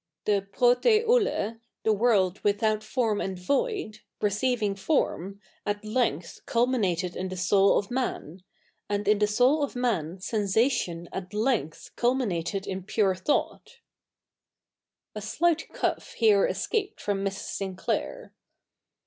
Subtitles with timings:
[0.25, 7.29] The TrpwTr] vXtj, the world'"'' without fortn and void^'' receiving form, at length culminated in
[7.29, 8.39] the soul of inati;
[8.89, 13.77] and i7i the soul of man seiisation at length cul??ii?iated ifi pure thought,^
[15.13, 17.53] A slight cough here escaped from Mrs.
[17.55, 18.33] Sinclair.